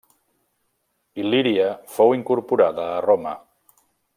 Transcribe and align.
Il·líria 1.23 1.67
fou 1.99 2.17
incorporada 2.17 2.89
a 2.95 2.99
Roma. 3.09 3.37